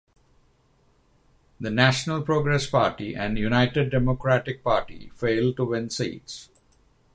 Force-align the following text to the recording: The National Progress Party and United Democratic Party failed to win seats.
The 1.59 1.69
National 1.69 2.23
Progress 2.23 2.67
Party 2.67 3.13
and 3.13 3.37
United 3.37 3.91
Democratic 3.91 4.63
Party 4.63 5.11
failed 5.13 5.57
to 5.57 5.65
win 5.65 5.91
seats. 5.91 6.49